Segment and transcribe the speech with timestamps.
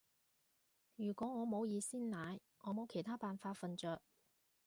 [0.95, 4.01] 如果我冇熱鮮奶，我冇其他辦法瞓着